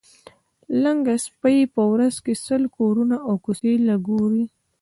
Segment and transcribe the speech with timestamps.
[0.83, 4.45] لنګه سپۍ په ورځ کې سل کورونه او کوڅې را ګوري.